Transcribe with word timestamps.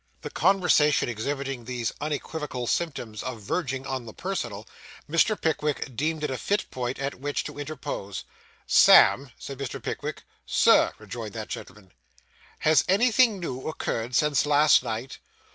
The 0.21 0.31
conversation 0.31 1.07
exhibiting 1.09 1.65
these 1.65 1.91
unequivocal 2.01 2.65
symptoms 2.65 3.21
of 3.21 3.39
verging 3.43 3.85
on 3.85 4.07
the 4.07 4.15
personal, 4.15 4.67
Mr. 5.07 5.39
Pickwick 5.39 5.95
deemed 5.95 6.23
it 6.23 6.31
a 6.31 6.39
fit 6.39 6.65
point 6.71 6.97
at 6.97 7.19
which 7.19 7.43
to 7.43 7.59
interpose. 7.59 8.23
'Sam,' 8.65 9.29
said 9.37 9.59
Mr. 9.59 9.79
Pickwick. 9.79 10.23
'Sir,' 10.43 10.93
rejoined 10.97 11.33
that 11.33 11.49
gentleman. 11.49 11.91
'Has 12.61 12.83
anything 12.89 13.39
new 13.39 13.67
occurred 13.67 14.15
since 14.15 14.47
last 14.47 14.81
night? 14.81 15.19